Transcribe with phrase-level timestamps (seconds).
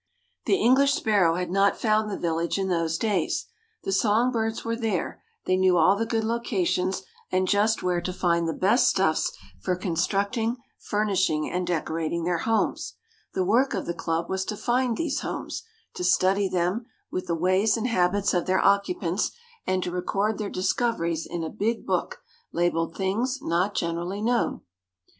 [0.45, 3.45] The English Sparrow had not found the village in those days;
[3.83, 8.11] the song birds were there, they knew all the good locations and just where to
[8.11, 12.95] find the best stuffs for constructing, furnishing and decorating their homes;
[13.35, 15.61] the work of the club was to find these homes,
[15.93, 19.29] to study them, with the ways and habits of their occupants,
[19.67, 24.61] and to record their discoveries in a big book labeled, "Things Not Generally Known."